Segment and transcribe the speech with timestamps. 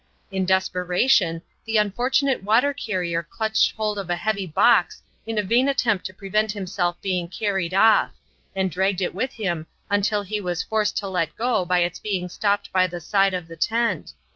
[0.31, 5.69] In desperation the unfortunate water carrier clutched hold of a heavy box in a vain
[5.69, 8.09] attempt to prevent himself being carried off,
[8.55, 12.29] and dragged it with him until he was forced to let go by its being
[12.29, 14.13] stopped by the side of the tent.